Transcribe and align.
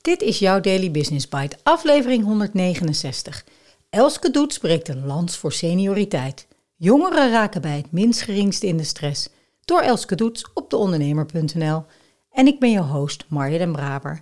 Dit 0.00 0.22
is 0.22 0.38
jouw 0.38 0.60
Daily 0.60 0.90
Business 0.90 1.28
Bite, 1.28 1.56
aflevering 1.62 2.24
169. 2.24 3.44
Elske 3.90 4.30
Doets 4.30 4.58
breekt 4.58 4.88
een 4.88 5.06
lans 5.06 5.36
voor 5.36 5.52
senioriteit. 5.52 6.46
Jongeren 6.76 7.30
raken 7.30 7.60
bij 7.60 7.76
het 7.76 7.92
minst 7.92 8.22
geringste 8.22 8.66
in 8.66 8.76
de 8.76 8.84
stress. 8.84 9.28
Door 9.64 9.80
Elske 9.80 10.14
Doets 10.14 10.46
op 10.54 10.70
deondernemer.nl. 10.70 11.84
En 12.30 12.46
ik 12.46 12.60
ben 12.60 12.70
je 12.70 12.80
host, 12.80 13.24
Marja 13.28 13.58
den 13.58 13.72
Braber. 13.72 14.20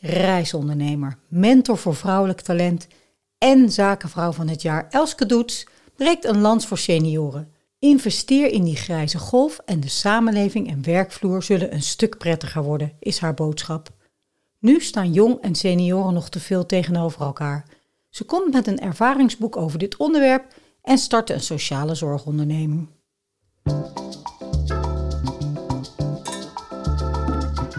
Reisondernemer, 0.00 1.18
mentor 1.28 1.78
voor 1.78 1.94
vrouwelijk 1.94 2.40
talent 2.40 2.86
en 3.38 3.70
zakenvrouw 3.70 4.32
van 4.32 4.48
het 4.48 4.62
jaar 4.62 4.86
Elske 4.90 5.26
Doets 5.26 5.66
breekt 5.96 6.24
een 6.24 6.40
lans 6.40 6.66
voor 6.66 6.78
senioren. 6.78 7.52
Investeer 7.78 8.52
in 8.52 8.64
die 8.64 8.76
grijze 8.76 9.18
golf 9.18 9.60
en 9.64 9.80
de 9.80 9.88
samenleving 9.88 10.70
en 10.70 10.84
werkvloer 10.84 11.42
zullen 11.42 11.74
een 11.74 11.82
stuk 11.82 12.18
prettiger 12.18 12.62
worden, 12.62 12.92
is 12.98 13.18
haar 13.18 13.34
boodschap. 13.34 14.00
Nu 14.62 14.80
staan 14.80 15.12
jong 15.12 15.40
en 15.40 15.54
senioren 15.54 16.14
nog 16.14 16.28
te 16.28 16.40
veel 16.40 16.66
tegenover 16.66 17.20
elkaar. 17.20 17.64
Ze 18.08 18.24
komt 18.24 18.52
met 18.52 18.66
een 18.66 18.78
ervaringsboek 18.78 19.56
over 19.56 19.78
dit 19.78 19.96
onderwerp 19.96 20.54
en 20.82 20.98
startte 20.98 21.34
een 21.34 21.40
sociale 21.40 21.94
zorgonderneming. 21.94 22.88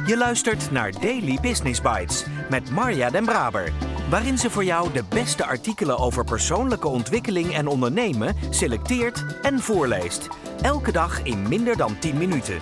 Je 0.05 0.17
luistert 0.17 0.71
naar 0.71 0.91
Daily 0.91 1.37
Business 1.41 1.81
Bites 1.81 2.25
met 2.49 2.69
Marja 2.69 3.09
Den 3.09 3.25
Braber, 3.25 3.71
waarin 4.09 4.37
ze 4.37 4.49
voor 4.49 4.63
jou 4.63 4.93
de 4.93 5.03
beste 5.09 5.45
artikelen 5.45 5.97
over 5.97 6.23
persoonlijke 6.23 6.87
ontwikkeling 6.87 7.53
en 7.53 7.67
ondernemen 7.67 8.35
selecteert 8.49 9.25
en 9.41 9.59
voorleest. 9.59 10.27
Elke 10.61 10.91
dag 10.91 11.23
in 11.23 11.47
minder 11.47 11.77
dan 11.77 11.99
10 11.99 12.17
minuten. 12.17 12.61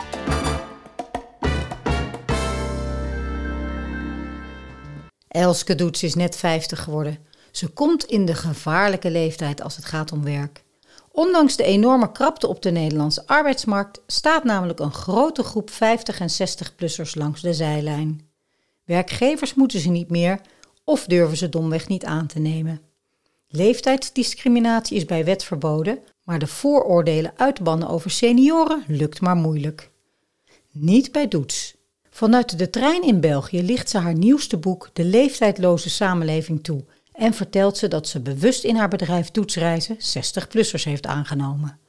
Elske 5.32 5.76
Doets 5.76 6.04
is 6.04 6.16
net 6.16 6.36
50 6.36 6.84
geworden. 6.84 7.18
Ze 7.52 7.68
komt 7.68 8.04
in 8.04 8.26
de 8.26 8.34
gevaarlijke 8.34 9.12
leeftijd 9.12 9.62
als 9.62 9.76
het 9.76 9.86
gaat 9.86 10.12
om 10.12 10.24
werk. 10.24 10.64
Ondanks 11.12 11.56
de 11.56 11.64
enorme 11.64 12.12
krapte 12.12 12.48
op 12.48 12.62
de 12.62 12.72
Nederlandse 12.72 13.28
arbeidsmarkt 13.28 14.02
staat 14.08 14.44
namelijk 14.44 14.80
een 14.80 14.94
grote 14.94 15.44
groep 15.44 15.70
50 15.70 16.20
en 16.20 16.30
60-plussers 16.30 17.14
langs 17.14 17.42
de 17.42 17.54
zijlijn. 17.54 18.30
Werkgevers 18.86 19.54
moeten 19.54 19.80
ze 19.80 19.90
niet 19.90 20.10
meer 20.10 20.42
of 20.84 21.06
durven 21.06 21.38
ze 21.38 21.50
domweg 21.50 21.88
niet 21.88 22.06
aan 22.06 22.28
te 22.28 22.40
nemen. 22.40 22.82
Leeftijdsdiscriminatie 23.48 24.98
is 24.98 25.06
bij 25.06 25.26
wet 25.26 25.44
verboden, 25.44 26.00
maar 26.24 26.40
de 26.40 26.48
vooroordelen 26.48 27.34
uitbannen 27.36 27.88
over 27.88 28.12
senioren 28.12 28.84
lukt 28.88 29.22
maar 29.22 29.36
moeilijk. 29.36 29.90
Niet 30.72 31.12
bij 31.12 31.28
Doets. 31.28 31.76
Vanuit 32.22 32.58
de 32.58 32.70
trein 32.70 33.04
in 33.04 33.20
België 33.20 33.64
ligt 33.64 33.90
ze 33.90 33.98
haar 33.98 34.14
nieuwste 34.14 34.58
boek 34.58 34.90
De 34.94 35.04
leeftijdloze 35.04 35.90
samenleving 35.90 36.64
toe 36.64 36.84
en 37.14 37.34
vertelt 37.34 37.78
ze 37.78 37.88
dat 37.88 38.08
ze 38.08 38.20
bewust 38.20 38.64
in 38.64 38.76
haar 38.76 38.88
bedrijf 38.88 39.32
Doetsreizen 39.32 39.96
60-plussers 39.96 40.84
heeft 40.84 41.06
aangenomen. 41.06 41.80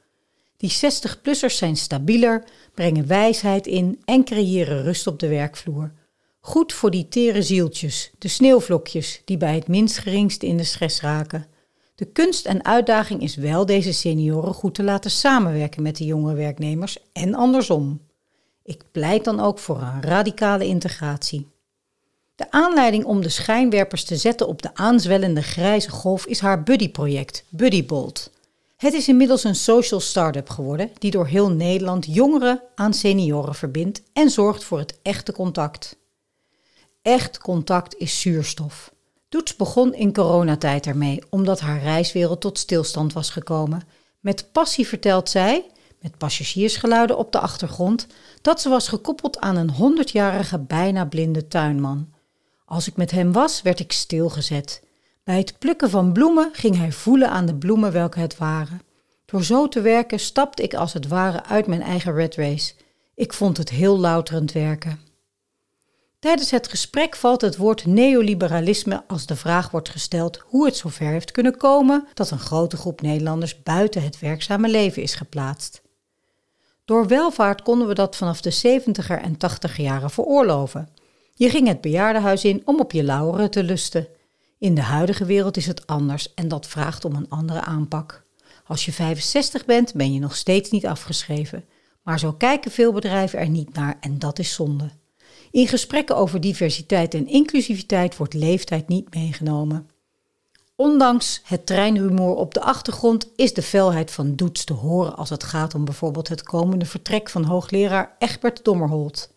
Die 0.57 0.71
60-plussers 0.71 1.55
zijn 1.55 1.77
stabieler, 1.77 2.43
brengen 2.73 3.07
wijsheid 3.07 3.67
in 3.67 4.01
en 4.05 4.23
creëren 4.23 4.83
rust 4.83 5.07
op 5.07 5.19
de 5.19 5.27
werkvloer. 5.27 5.91
Goed 6.39 6.73
voor 6.73 6.91
die 6.91 7.07
tere 7.07 7.41
zieltjes, 7.41 8.11
de 8.17 8.27
sneeuwvlokjes 8.27 9.21
die 9.25 9.37
bij 9.37 9.55
het 9.55 9.67
minst 9.67 9.97
geringste 9.97 10.45
in 10.45 10.57
de 10.57 10.63
stress 10.63 11.01
raken. 11.01 11.47
De 11.95 12.05
kunst 12.05 12.45
en 12.45 12.65
uitdaging 12.65 13.21
is 13.21 13.35
wel 13.35 13.65
deze 13.65 13.93
senioren 13.93 14.53
goed 14.53 14.75
te 14.75 14.83
laten 14.83 15.11
samenwerken 15.11 15.81
met 15.81 15.97
de 15.97 16.05
jonge 16.05 16.33
werknemers 16.33 16.97
en 17.11 17.33
andersom. 17.33 17.99
Ik 18.63 18.83
pleit 18.91 19.23
dan 19.23 19.39
ook 19.39 19.59
voor 19.59 19.81
een 19.81 20.01
radicale 20.01 20.65
integratie. 20.65 21.51
De 22.35 22.51
aanleiding 22.51 23.05
om 23.05 23.21
de 23.21 23.29
schijnwerpers 23.29 24.03
te 24.03 24.15
zetten 24.15 24.47
op 24.47 24.61
de 24.61 24.75
aanzwellende 24.75 25.41
grijze 25.41 25.89
golf 25.89 26.25
is 26.25 26.39
haar 26.39 26.63
buddy-project, 26.63 27.43
Buddybolt. 27.49 28.31
Het 28.77 28.93
is 28.93 29.07
inmiddels 29.07 29.43
een 29.43 29.55
social 29.55 29.99
start-up 29.99 30.49
geworden 30.49 30.91
die 30.97 31.11
door 31.11 31.27
heel 31.27 31.49
Nederland 31.49 32.05
jongeren 32.09 32.61
aan 32.75 32.93
senioren 32.93 33.55
verbindt 33.55 34.01
en 34.13 34.29
zorgt 34.29 34.63
voor 34.63 34.79
het 34.79 34.99
echte 35.01 35.31
contact. 35.31 35.97
Echt 37.01 37.37
contact 37.37 37.95
is 37.97 38.21
zuurstof. 38.21 38.93
Doets 39.29 39.55
begon 39.55 39.93
in 39.93 40.13
coronatijd 40.13 40.85
ermee, 40.85 41.21
omdat 41.29 41.59
haar 41.59 41.81
reiswereld 41.81 42.41
tot 42.41 42.59
stilstand 42.59 43.13
was 43.13 43.29
gekomen. 43.29 43.81
Met 44.19 44.51
passie 44.51 44.87
vertelt 44.87 45.29
zij, 45.29 45.65
met 46.03 46.17
passagiersgeluiden 46.17 47.17
op 47.17 47.31
de 47.31 47.39
achtergrond, 47.39 48.07
dat 48.41 48.61
ze 48.61 48.69
was 48.69 48.87
gekoppeld 48.87 49.39
aan 49.39 49.55
een 49.55 49.69
honderdjarige 49.69 50.59
bijna 50.59 51.05
blinde 51.05 51.47
tuinman. 51.47 52.13
Als 52.65 52.87
ik 52.87 52.95
met 52.95 53.11
hem 53.11 53.31
was, 53.31 53.61
werd 53.61 53.79
ik 53.79 53.91
stilgezet. 53.91 54.83
Bij 55.23 55.37
het 55.37 55.59
plukken 55.59 55.89
van 55.89 56.13
bloemen 56.13 56.49
ging 56.53 56.77
hij 56.77 56.91
voelen 56.91 57.29
aan 57.29 57.45
de 57.45 57.55
bloemen 57.55 57.91
welke 57.91 58.19
het 58.19 58.37
waren. 58.37 58.81
Door 59.25 59.43
zo 59.43 59.67
te 59.67 59.81
werken 59.81 60.19
stapte 60.19 60.63
ik 60.63 60.73
als 60.73 60.93
het 60.93 61.07
ware 61.07 61.43
uit 61.43 61.67
mijn 61.67 61.81
eigen 61.81 62.13
red 62.13 62.35
race. 62.35 62.73
Ik 63.15 63.33
vond 63.33 63.57
het 63.57 63.69
heel 63.69 63.99
louterend 63.99 64.51
werken. 64.51 64.99
Tijdens 66.19 66.51
het 66.51 66.67
gesprek 66.67 67.15
valt 67.15 67.41
het 67.41 67.57
woord 67.57 67.85
neoliberalisme 67.85 69.03
als 69.07 69.25
de 69.25 69.35
vraag 69.35 69.71
wordt 69.71 69.89
gesteld 69.89 70.43
hoe 70.45 70.65
het 70.65 70.77
zover 70.77 71.07
heeft 71.07 71.31
kunnen 71.31 71.57
komen 71.57 72.07
dat 72.13 72.31
een 72.31 72.39
grote 72.39 72.77
groep 72.77 73.01
Nederlanders 73.01 73.63
buiten 73.63 74.03
het 74.03 74.19
werkzame 74.19 74.69
leven 74.69 75.01
is 75.01 75.15
geplaatst. 75.15 75.82
Door 76.85 77.07
welvaart 77.07 77.61
konden 77.61 77.87
we 77.87 77.93
dat 77.93 78.15
vanaf 78.15 78.41
de 78.41 78.81
70er 78.81 79.21
en 79.21 79.35
80er 79.35 79.75
jaren 79.75 80.09
veroorloven. 80.09 80.89
Je 81.33 81.49
ging 81.49 81.67
het 81.67 81.81
bejaardenhuis 81.81 82.45
in 82.45 82.61
om 82.65 82.79
op 82.79 82.91
je 82.91 83.03
lauweren 83.03 83.51
te 83.51 83.63
lusten. 83.63 84.07
In 84.57 84.75
de 84.75 84.81
huidige 84.81 85.25
wereld 85.25 85.57
is 85.57 85.65
het 85.65 85.87
anders 85.87 86.33
en 86.33 86.47
dat 86.47 86.67
vraagt 86.67 87.05
om 87.05 87.15
een 87.15 87.29
andere 87.29 87.61
aanpak. 87.61 88.23
Als 88.65 88.85
je 88.85 88.91
65 88.91 89.65
bent, 89.65 89.93
ben 89.93 90.13
je 90.13 90.19
nog 90.19 90.35
steeds 90.35 90.69
niet 90.69 90.85
afgeschreven. 90.85 91.65
Maar 92.01 92.19
zo 92.19 92.33
kijken 92.33 92.71
veel 92.71 92.91
bedrijven 92.91 93.39
er 93.39 93.49
niet 93.49 93.73
naar 93.73 93.97
en 93.99 94.19
dat 94.19 94.39
is 94.39 94.53
zonde. 94.53 94.89
In 95.51 95.67
gesprekken 95.67 96.17
over 96.17 96.41
diversiteit 96.41 97.13
en 97.13 97.27
inclusiviteit 97.27 98.17
wordt 98.17 98.33
leeftijd 98.33 98.87
niet 98.87 99.13
meegenomen. 99.13 99.89
Ondanks 100.75 101.41
het 101.43 101.65
treinrumoer 101.65 102.35
op 102.35 102.53
de 102.53 102.61
achtergrond 102.61 103.29
is 103.35 103.53
de 103.53 103.61
felheid 103.61 104.11
van 104.11 104.35
Doets 104.35 104.63
te 104.63 104.73
horen 104.73 105.15
als 105.15 105.29
het 105.29 105.43
gaat 105.43 105.75
om 105.75 105.85
bijvoorbeeld 105.85 106.27
het 106.27 106.43
komende 106.43 106.85
vertrek 106.85 107.29
van 107.29 107.43
hoogleraar 107.43 108.15
Egbert 108.19 108.63
Dommerholt. 108.63 109.31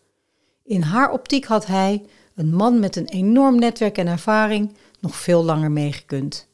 In 0.63 0.81
haar 0.81 1.11
optiek 1.11 1.45
had 1.45 1.65
hij, 1.65 2.05
een 2.35 2.53
man 2.53 2.79
met 2.79 2.95
een 2.95 3.07
enorm 3.07 3.59
netwerk 3.59 3.97
en 3.97 4.07
ervaring, 4.07 4.73
nog 4.99 5.15
veel 5.15 5.43
langer 5.43 5.71
meegekund. 5.71 6.47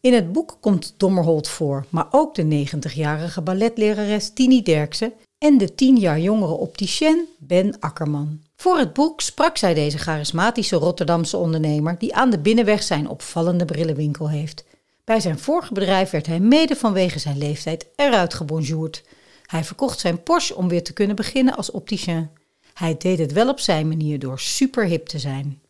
In 0.00 0.12
het 0.12 0.32
boek 0.32 0.56
komt 0.60 0.94
Dommerholt 0.96 1.48
voor, 1.48 1.86
maar 1.90 2.06
ook 2.10 2.34
de 2.34 2.66
90-jarige 2.66 3.42
balletlerares 3.42 4.32
Tini 4.32 4.62
Derksen 4.62 5.12
en 5.38 5.58
de 5.58 5.74
10 5.74 5.96
jaar 5.96 6.20
jongere 6.20 6.52
opticien 6.52 7.26
Ben 7.38 7.80
Akkerman. 7.80 8.40
Voor 8.64 8.78
het 8.78 8.92
boek 8.92 9.20
sprak 9.20 9.56
zij 9.56 9.74
deze 9.74 9.98
charismatische 9.98 10.76
Rotterdamse 10.76 11.36
ondernemer 11.36 11.98
die 11.98 12.14
aan 12.14 12.30
de 12.30 12.38
binnenweg 12.38 12.82
zijn 12.82 13.08
opvallende 13.08 13.64
brillenwinkel 13.64 14.30
heeft. 14.30 14.64
Bij 15.04 15.20
zijn 15.20 15.38
vorige 15.38 15.72
bedrijf 15.72 16.10
werd 16.10 16.26
hij 16.26 16.40
mede 16.40 16.76
vanwege 16.76 17.18
zijn 17.18 17.38
leeftijd 17.38 17.86
eruit 17.96 18.34
gebonjourd. 18.34 19.02
Hij 19.46 19.64
verkocht 19.64 20.00
zijn 20.00 20.22
Porsche 20.22 20.54
om 20.54 20.68
weer 20.68 20.82
te 20.82 20.92
kunnen 20.92 21.16
beginnen 21.16 21.56
als 21.56 21.70
opticien. 21.70 22.30
Hij 22.74 22.96
deed 22.98 23.18
het 23.18 23.32
wel 23.32 23.48
op 23.48 23.60
zijn 23.60 23.88
manier 23.88 24.18
door 24.18 24.40
super 24.40 24.84
hip 24.84 25.06
te 25.06 25.18
zijn. 25.18 25.60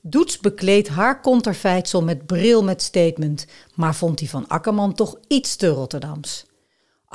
Doets 0.00 0.38
bekleedt 0.38 0.88
haar 0.88 1.20
konterfeitsel 1.20 2.02
met 2.02 2.26
bril 2.26 2.64
met 2.64 2.82
statement, 2.82 3.46
maar 3.74 3.94
vond 3.94 4.18
die 4.18 4.30
van 4.30 4.48
Akkerman 4.48 4.94
toch 4.94 5.16
iets 5.28 5.56
te 5.56 5.68
Rotterdams. 5.68 6.46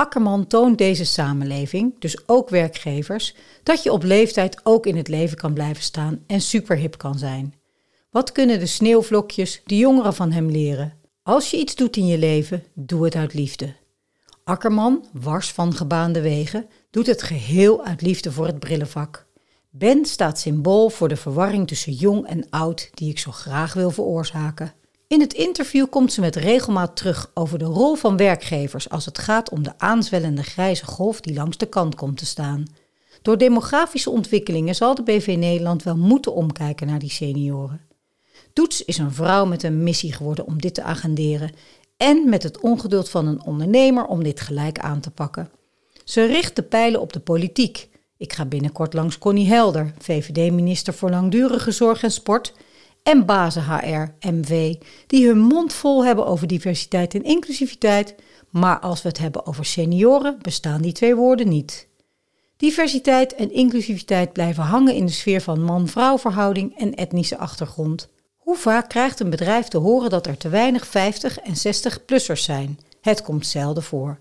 Akkerman 0.02 0.48
toont 0.48 0.78
deze 0.78 1.06
samenleving, 1.06 2.00
dus 2.00 2.28
ook 2.28 2.50
werkgevers, 2.50 3.36
dat 3.64 3.84
je 3.84 3.92
op 3.92 4.04
leeftijd 4.04 4.60
ook 4.64 4.86
in 4.86 4.98
het 4.98 5.08
leven 5.08 5.38
kan 5.38 5.54
blijven 5.54 5.84
staan 5.84 6.24
en 6.28 6.42
superhip 6.42 6.98
kan 6.98 7.18
zijn. 7.18 7.54
Wat 8.10 8.32
kunnen 8.32 8.60
de 8.60 8.66
sneeuwvlokjes, 8.66 9.62
de 9.66 9.78
jongeren 9.78 10.14
van 10.14 10.32
hem 10.32 10.50
leren? 10.50 10.94
Als 11.24 11.52
je 11.52 11.58
iets 11.58 11.76
doet 11.76 11.98
in 11.98 12.08
je 12.08 12.18
leven, 12.18 12.64
doe 12.74 13.04
het 13.06 13.16
uit 13.16 13.34
liefde. 13.34 13.76
Akkerman, 14.44 15.06
wars 15.14 15.52
van 15.52 15.74
gebaande 15.74 16.22
wegen, 16.22 16.68
doet 16.92 17.08
het 17.08 17.24
geheel 17.24 17.86
uit 17.86 18.02
liefde 18.02 18.32
voor 18.32 18.46
het 18.46 18.60
brillenvak. 18.60 19.26
Ben 19.70 20.06
staat 20.06 20.40
symbool 20.40 20.90
voor 20.90 21.08
de 21.08 21.16
verwarring 21.16 21.68
tussen 21.68 21.94
jong 21.94 22.28
en 22.28 22.50
oud 22.50 22.90
die 22.94 23.10
ik 23.10 23.20
zo 23.20 23.32
graag 23.32 23.74
wil 23.74 23.92
veroorzaken. 23.92 24.74
In 25.12 25.22
het 25.22 25.34
interview 25.34 25.86
komt 25.90 26.14
ze 26.14 26.22
met 26.22 26.36
regelmaat 26.36 26.96
terug 26.96 27.32
over 27.34 27.60
de 27.60 27.66
rol 27.66 27.96
van 27.96 28.18
werkgevers 28.18 28.90
als 28.90 29.06
het 29.06 29.18
gaat 29.18 29.50
om 29.50 29.64
de 29.64 29.74
aanzwellende 29.78 30.44
grijze 30.44 30.86
golf 30.86 31.22
die 31.22 31.34
langs 31.34 31.58
de 31.58 31.66
kant 31.66 31.96
komt 31.96 32.18
te 32.18 32.26
staan. 32.26 32.66
Door 33.22 33.38
demografische 33.38 34.10
ontwikkelingen 34.10 34.76
zal 34.76 34.96
de 34.96 35.04
BV 35.04 35.36
Nederland 35.40 35.84
wel 35.84 35.98
moeten 35.98 36.34
omkijken 36.34 36.88
naar 36.88 37.00
die 37.00 37.10
senioren. 37.10 37.82
Doets 38.54 38.86
is 38.86 38.98
een 38.98 39.12
vrouw 39.14 39.46
met 39.46 39.64
een 39.64 39.84
missie 39.84 40.14
geworden 40.14 40.46
om 40.46 40.62
dit 40.62 40.74
te 40.74 40.84
agenderen 40.84 41.52
en 41.98 42.30
met 42.30 42.44
het 42.44 42.60
ongeduld 42.60 43.10
van 43.10 43.28
een 43.28 43.46
ondernemer 43.46 44.06
om 44.06 44.24
dit 44.24 44.42
gelijk 44.42 44.80
aan 44.80 45.00
te 45.00 45.12
pakken. 45.12 45.50
Ze 46.04 46.26
richt 46.26 46.56
de 46.56 46.64
pijlen 46.64 47.02
op 47.02 47.14
de 47.14 47.20
politiek. 47.20 47.90
Ik 48.18 48.34
ga 48.34 48.46
binnenkort 48.46 48.94
langs 48.94 49.18
Connie 49.18 49.48
Helder, 49.48 49.94
VVD-minister 50.00 50.94
voor 50.94 51.10
Langdurige 51.10 51.72
Zorg 51.72 52.04
en 52.04 52.12
Sport, 52.12 52.54
en 53.04 53.26
bazen 53.26 53.64
HR, 53.64 54.28
MV, 54.30 54.76
die 55.08 55.28
hun 55.28 55.40
mond 55.40 55.74
vol 55.74 56.06
hebben 56.06 56.26
over 56.26 56.48
diversiteit 56.48 57.14
en 57.14 57.24
inclusiviteit, 57.24 58.16
maar 58.50 58.80
als 58.80 59.02
we 59.02 59.08
het 59.08 59.18
hebben 59.18 59.46
over 59.46 59.66
senioren, 59.66 60.38
bestaan 60.42 60.82
die 60.82 60.92
twee 60.92 61.16
woorden 61.16 61.50
niet. 61.50 61.88
Diversiteit 62.58 63.36
en 63.36 63.54
inclusiviteit 63.54 64.34
blijven 64.34 64.64
hangen 64.64 64.96
in 64.96 65.06
de 65.06 65.12
sfeer 65.12 65.42
van 65.42 65.64
man-vrouw 65.64 66.18
verhouding 66.18 66.78
en 66.78 66.96
etnische 66.96 67.38
achtergrond. 67.38 68.10
Hoe 68.38 68.58
vaak 68.58 68.90
krijgt 68.90 69.20
een 69.20 69.30
bedrijf 69.30 69.68
te 69.68 69.78
horen 69.78 70.10
dat 70.10 70.28
er 70.28 70.38
te 70.38 70.50
weinig 70.50 70.88
50 70.88 71.40
en 71.40 71.54
60-plussers 71.54 72.42
zijn? 72.44 72.80
Het 73.02 73.22
komt 73.22 73.48
zelden 73.48 73.84
voor. 73.84 74.20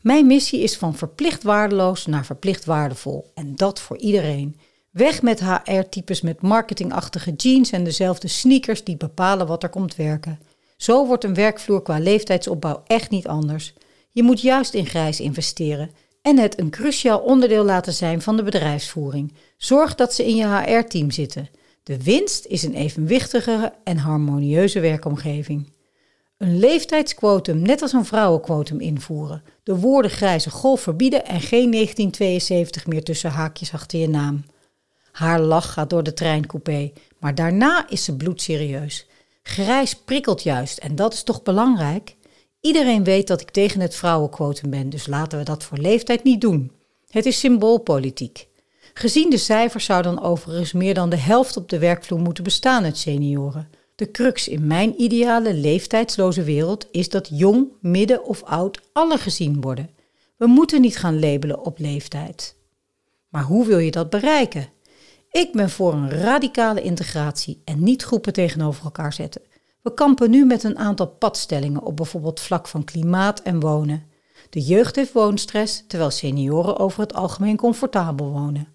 Mijn 0.00 0.26
missie 0.26 0.60
is 0.60 0.76
van 0.76 0.94
verplicht 0.94 1.42
waardeloos 1.42 2.06
naar 2.06 2.24
verplicht 2.24 2.64
waardevol. 2.64 3.30
En 3.34 3.56
dat 3.56 3.80
voor 3.80 3.96
iedereen. 3.96 4.56
Weg 4.90 5.22
met 5.22 5.40
HR-types 5.40 6.20
met 6.20 6.42
marketingachtige 6.42 7.32
jeans 7.32 7.70
en 7.70 7.84
dezelfde 7.84 8.28
sneakers 8.28 8.84
die 8.84 8.96
bepalen 8.96 9.46
wat 9.46 9.62
er 9.62 9.68
komt 9.68 9.96
werken. 9.96 10.40
Zo 10.76 11.06
wordt 11.06 11.24
een 11.24 11.34
werkvloer 11.34 11.82
qua 11.82 11.98
leeftijdsopbouw 11.98 12.82
echt 12.86 13.10
niet 13.10 13.26
anders. 13.26 13.74
Je 14.10 14.22
moet 14.22 14.40
juist 14.40 14.74
in 14.74 14.86
grijs 14.86 15.20
investeren 15.20 15.90
en 16.22 16.38
het 16.38 16.58
een 16.58 16.70
cruciaal 16.70 17.18
onderdeel 17.18 17.64
laten 17.64 17.92
zijn 17.92 18.22
van 18.22 18.36
de 18.36 18.42
bedrijfsvoering. 18.42 19.32
Zorg 19.56 19.94
dat 19.94 20.14
ze 20.14 20.26
in 20.26 20.36
je 20.36 20.46
HR-team 20.46 21.10
zitten. 21.10 21.48
De 21.82 22.02
winst 22.02 22.46
is 22.46 22.62
een 22.62 22.74
evenwichtigere 22.74 23.72
en 23.84 23.96
harmonieuze 23.96 24.80
werkomgeving. 24.80 25.72
Een 26.36 26.58
leeftijdsquotum, 26.58 27.62
net 27.62 27.82
als 27.82 27.92
een 27.92 28.04
vrouwenquotum, 28.04 28.80
invoeren. 28.80 29.42
De 29.62 29.76
woorden 29.76 30.10
grijze 30.10 30.50
golf 30.50 30.80
verbieden 30.80 31.26
en 31.26 31.40
geen 31.40 31.70
1972 31.70 32.86
meer 32.86 33.02
tussen 33.02 33.30
haakjes 33.30 33.72
achter 33.72 33.98
je 33.98 34.08
naam. 34.08 34.44
Haar 35.12 35.40
lach 35.40 35.72
gaat 35.72 35.90
door 35.90 36.02
de 36.02 36.12
treincoupé, 36.12 36.92
maar 37.18 37.34
daarna 37.34 37.88
is 37.88 38.04
ze 38.04 38.16
bloedserieus. 38.16 39.06
Grijs 39.42 39.94
prikkelt 39.94 40.42
juist 40.42 40.78
en 40.78 40.96
dat 40.96 41.12
is 41.12 41.22
toch 41.22 41.42
belangrijk? 41.42 42.16
Iedereen 42.60 43.04
weet 43.04 43.26
dat 43.26 43.40
ik 43.40 43.50
tegen 43.50 43.80
het 43.80 43.94
vrouwenquotum 43.94 44.70
ben, 44.70 44.90
dus 44.90 45.06
laten 45.06 45.38
we 45.38 45.44
dat 45.44 45.64
voor 45.64 45.78
leeftijd 45.78 46.24
niet 46.24 46.40
doen. 46.40 46.72
Het 47.08 47.26
is 47.26 47.38
symboolpolitiek. 47.38 48.48
Gezien 48.94 49.30
de 49.30 49.36
cijfers 49.36 49.84
zou 49.84 50.02
dan 50.02 50.22
overigens 50.22 50.72
meer 50.72 50.94
dan 50.94 51.10
de 51.10 51.16
helft 51.16 51.56
op 51.56 51.68
de 51.68 51.78
werkvloer 51.78 52.20
moeten 52.20 52.44
bestaan 52.44 52.84
uit 52.84 52.98
senioren. 52.98 53.68
De 53.94 54.10
crux 54.10 54.48
in 54.48 54.66
mijn 54.66 55.00
ideale 55.02 55.54
leeftijdsloze 55.54 56.42
wereld 56.42 56.86
is 56.90 57.08
dat 57.08 57.28
jong, 57.32 57.68
midden 57.80 58.24
of 58.24 58.42
oud 58.42 58.80
alle 58.92 59.18
gezien 59.18 59.60
worden. 59.60 59.90
We 60.36 60.46
moeten 60.46 60.80
niet 60.80 60.96
gaan 60.96 61.20
labelen 61.20 61.64
op 61.64 61.78
leeftijd. 61.78 62.56
Maar 63.28 63.42
hoe 63.42 63.66
wil 63.66 63.78
je 63.78 63.90
dat 63.90 64.10
bereiken? 64.10 64.68
Ik 65.30 65.52
ben 65.52 65.70
voor 65.70 65.92
een 65.92 66.10
radicale 66.10 66.82
integratie 66.82 67.62
en 67.64 67.82
niet 67.82 68.02
groepen 68.02 68.32
tegenover 68.32 68.84
elkaar 68.84 69.12
zetten. 69.12 69.42
We 69.82 69.94
kampen 69.94 70.30
nu 70.30 70.44
met 70.44 70.62
een 70.62 70.78
aantal 70.78 71.06
padstellingen 71.06 71.82
op 71.82 71.96
bijvoorbeeld 71.96 72.40
vlak 72.40 72.68
van 72.68 72.84
klimaat 72.84 73.40
en 73.40 73.60
wonen. 73.60 74.04
De 74.50 74.60
jeugd 74.60 74.96
heeft 74.96 75.12
woonstress, 75.12 75.84
terwijl 75.86 76.10
senioren 76.10 76.78
over 76.78 77.00
het 77.00 77.14
algemeen 77.14 77.56
comfortabel 77.56 78.30
wonen. 78.30 78.68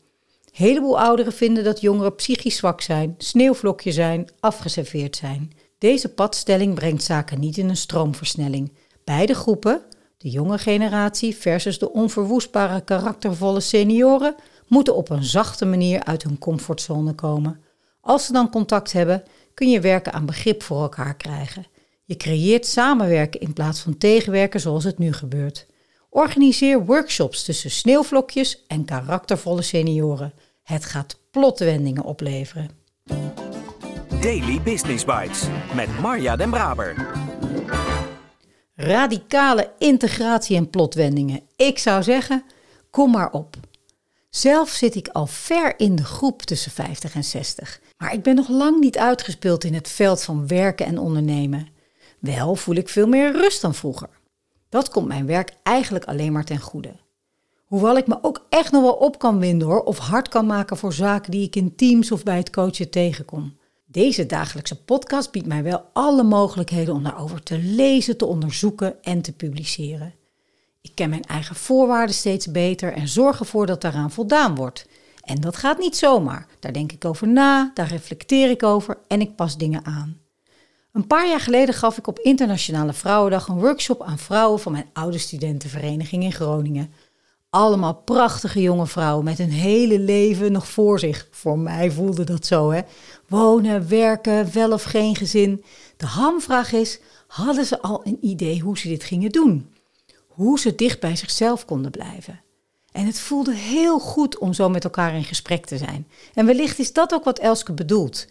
Heleboel 0.52 1.00
ouderen 1.00 1.34
vinden 1.34 1.64
dat 1.64 1.82
jongeren 1.82 2.16
psychisch 2.16 2.56
zwak 2.56 2.82
zijn, 2.82 3.16
sneeuwvlokje 3.18 3.92
zijn, 3.92 4.30
afgeserveerd 4.40 5.16
zijn. 5.16 5.52
Deze 5.78 6.14
padstelling 6.14 6.74
brengt 6.74 7.04
zaken 7.04 7.40
niet 7.40 7.58
in 7.58 7.70
een 7.70 7.78
stroomversnelling. 7.78 8.74
Beide 9.04 9.34
groepen, 9.34 9.82
de 10.18 10.30
jonge 10.30 10.58
generatie 10.58 11.36
versus 11.36 11.80
de 11.80 11.92
onverwoestbare 11.92 12.82
karaktervolle 12.82 13.60
senioren, 13.60 14.36
moeten 14.68 14.96
op 14.96 15.10
een 15.10 15.24
zachte 15.24 15.66
manier 15.66 16.04
uit 16.04 16.24
hun 16.24 16.38
comfortzone 16.38 17.14
komen. 17.14 17.62
Als 18.02 18.26
ze 18.26 18.32
dan 18.32 18.50
contact 18.50 18.92
hebben, 18.92 19.24
kun 19.54 19.70
je 19.70 19.80
werken 19.80 20.14
aan 20.14 20.26
begrip 20.26 20.64
voor 20.64 20.82
elkaar 20.82 21.16
krijgen. 21.16 21.66
Je 22.04 22.18
creëert 22.18 22.66
samenwerken 22.66 23.40
in 23.40 23.54
plaats 23.54 23.80
van 23.80 23.98
tegenwerken 23.98 24.60
zoals 24.60 24.84
het 24.84 24.98
nu 24.98 25.14
gebeurt. 25.14 25.66
Organiseer 26.10 26.86
workshops 26.86 27.44
tussen 27.44 27.72
sneeuwvlokjes 27.72 28.66
en 28.68 28.86
karaktervolle 28.86 29.62
senioren. 29.62 30.34
Het 30.64 30.86
gaat 30.86 31.20
plotwendingen 31.32 32.04
opleveren. 32.04 32.70
Daily 34.22 34.62
Business 34.62 35.06
Bites 35.06 35.48
met 35.76 36.00
Marja 36.00 36.36
Den 36.36 36.50
Braber. 36.50 36.96
Radicale 38.76 39.72
integratie 39.78 40.58
en 40.58 40.70
plotwendingen. 40.70 41.42
Ik 41.56 41.80
zou 41.80 42.04
zeggen, 42.04 42.44
kom 42.90 43.12
maar 43.12 43.32
op. 43.32 43.58
Zelf 44.36 44.70
zit 44.70 44.96
ik 44.96 45.08
al 45.08 45.28
ver 45.28 45.80
in 45.80 45.96
de 45.96 46.04
groep 46.04 46.42
tussen 46.42 46.72
50 46.72 47.16
en 47.16 47.24
60. 47.24 47.80
Maar 47.98 48.14
ik 48.14 48.24
ben 48.24 48.36
nog 48.36 48.48
lang 48.48 48.80
niet 48.80 48.98
uitgespeeld 48.98 49.64
in 49.64 49.74
het 49.74 49.90
veld 49.90 50.24
van 50.24 50.48
werken 50.48 50.86
en 50.86 50.98
ondernemen. 50.98 51.68
Wel 52.20 52.56
voel 52.56 52.76
ik 52.76 52.90
veel 52.90 53.08
meer 53.08 53.32
rust 53.32 53.62
dan 53.62 53.76
vroeger. 53.76 54.10
Dat 54.70 54.90
komt 54.90 55.08
mijn 55.08 55.26
werk 55.26 55.52
eigenlijk 55.64 56.06
alleen 56.06 56.32
maar 56.32 56.44
ten 56.44 56.60
goede. 56.60 56.96
Hoewel 57.66 57.98
ik 57.98 58.08
me 58.08 58.18
ook 58.22 58.46
echt 58.50 58.72
nog 58.72 58.82
wel 58.82 58.94
op 58.94 59.20
kan 59.20 59.40
winden 59.40 59.86
of 59.86 59.98
hard 59.98 60.28
kan 60.28 60.46
maken 60.46 60.78
voor 60.78 60.94
zaken 60.94 61.32
die 61.32 61.46
ik 61.46 61.56
in 61.56 61.76
teams 61.76 62.12
of 62.12 62.24
bij 62.24 62.38
het 62.38 62.50
coachen 62.50 62.90
tegenkom. 62.90 63.58
Deze 63.86 64.26
dagelijkse 64.26 64.84
podcast 64.84 65.32
biedt 65.32 65.48
mij 65.48 65.64
wel 65.64 65.86
alle 65.94 66.24
mogelijkheden 66.24 66.94
om 66.94 67.04
daarover 67.04 67.44
te 67.44 67.58
lezen, 67.60 68.18
te 68.18 68.26
onderzoeken 68.26 69.04
en 69.04 69.22
te 69.22 69.34
publiceren. 69.34 70.14
Ik 70.86 70.92
ken 70.96 71.10
mijn 71.10 71.24
eigen 71.24 71.56
voorwaarden 71.56 72.16
steeds 72.16 72.52
beter 72.52 72.94
en 72.94 73.08
zorg 73.08 73.40
ervoor 73.40 73.66
dat 73.66 73.82
daaraan 73.82 74.12
voldaan 74.12 74.56
wordt. 74.56 74.88
En 75.22 75.42
dat 75.42 75.56
gaat 75.56 75.78
niet 75.78 75.98
zomaar. 75.98 76.48
Daar 76.60 76.74
denk 76.74 76.92
ik 76.92 77.06
over 77.06 77.28
na, 77.28 77.72
daar 77.74 77.88
reflecteer 77.88 78.50
ik 78.50 78.64
over 78.64 78.98
en 79.08 79.22
ik 79.22 79.36
pas 79.36 79.58
dingen 79.58 79.86
aan. 79.86 80.20
Een 80.92 81.08
paar 81.08 81.28
jaar 81.28 81.40
geleden 81.40 81.76
gaf 81.76 81.98
ik 81.98 82.08
op 82.08 82.20
Internationale 82.20 82.94
Vrouwendag 82.94 83.48
een 83.48 83.60
workshop 83.60 84.02
aan 84.02 84.18
vrouwen 84.18 84.60
van 84.60 84.72
mijn 84.72 84.90
oude 84.94 85.18
studentenvereniging 85.18 86.24
in 86.24 86.32
Groningen. 86.34 86.92
Allemaal 87.50 87.96
prachtige 87.96 88.62
jonge 88.62 88.88
vrouwen 88.88 89.26
met 89.26 89.40
een 89.40 89.52
hele 89.52 90.00
leven 90.00 90.52
nog 90.52 90.68
voor 90.68 91.00
zich. 91.00 91.28
Voor 91.32 91.60
mij 91.60 91.92
voelde 91.92 92.24
dat 92.24 92.46
zo, 92.46 92.72
hè. 92.72 92.82
Wonen, 93.28 93.90
werken, 93.90 94.54
wel 94.54 94.72
of 94.72 94.84
geen 94.84 95.16
gezin. 95.16 95.64
De 95.98 96.06
hamvraag 96.06 96.72
is, 96.72 97.00
hadden 97.28 97.66
ze 97.66 97.82
al 97.82 98.02
een 98.04 98.18
idee 98.22 98.60
hoe 98.60 98.78
ze 98.78 98.88
dit 98.88 99.04
gingen 99.04 99.32
doen? 99.32 99.74
Hoe 100.36 100.60
ze 100.60 100.76
dicht 100.76 101.00
bij 101.00 101.16
zichzelf 101.16 101.66
konden 101.66 101.92
blijven? 101.92 102.42
En 102.92 103.06
het 103.06 103.20
voelde 103.20 103.56
heel 103.56 104.00
goed 104.00 104.38
om 104.38 104.54
zo 104.54 104.70
met 104.70 104.84
elkaar 104.84 105.16
in 105.16 105.24
gesprek 105.24 105.66
te 105.66 105.78
zijn. 105.78 106.08
En 106.34 106.46
wellicht 106.46 106.80
is 106.80 106.94
dat 106.94 107.14
ook 107.14 107.24
wat 107.24 107.40
Elske 107.40 107.74
bedoelt. 107.74 108.28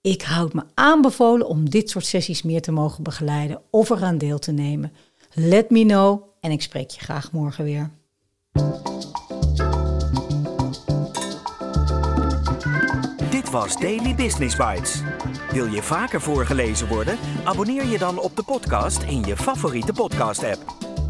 Ik 0.00 0.22
houd 0.22 0.52
me 0.52 0.62
aanbevolen 0.74 1.46
om 1.46 1.70
dit 1.70 1.90
soort 1.90 2.06
sessies 2.06 2.42
meer 2.42 2.62
te 2.62 2.72
mogen 2.72 3.02
begeleiden 3.02 3.60
of 3.70 3.90
eraan 3.90 4.18
deel 4.18 4.38
te 4.38 4.52
nemen. 4.52 4.92
Let 5.34 5.70
me 5.70 5.84
know 5.84 6.22
en 6.40 6.50
ik 6.50 6.62
spreek 6.62 6.90
je 6.90 7.00
graag 7.00 7.32
morgen 7.32 7.64
weer. 7.64 7.90
Dit 13.30 13.50
was 13.50 13.76
Daily 13.80 14.14
Business 14.14 14.56
Bites. 14.56 15.02
Wil 15.52 15.66
je 15.66 15.82
vaker 15.82 16.20
voorgelezen 16.20 16.88
worden? 16.88 17.18
Abonneer 17.44 17.86
je 17.86 17.98
dan 17.98 18.18
op 18.18 18.36
de 18.36 18.42
podcast 18.42 19.02
in 19.02 19.22
je 19.24 19.36
favoriete 19.36 19.92
podcast-app. 19.92 20.87